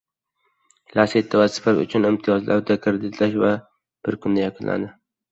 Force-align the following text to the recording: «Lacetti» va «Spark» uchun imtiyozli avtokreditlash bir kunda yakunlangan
«Lacetti» 0.99 1.39
va 1.39 1.43
«Spark» 1.55 1.81
uchun 1.83 2.07
imtiyozli 2.09 2.53
avtokreditlash 2.55 3.37
bir 4.07 4.17
kunda 4.25 4.43
yakunlangan 4.45 4.89